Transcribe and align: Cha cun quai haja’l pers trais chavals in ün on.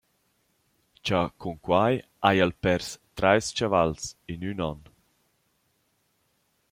Cha 1.05 1.21
cun 1.39 1.57
quai 1.65 1.93
haja’l 2.23 2.53
pers 2.63 2.85
trais 3.17 3.45
chavals 3.57 4.03
in 4.33 4.41
ün 4.51 4.59
on. 4.71 4.79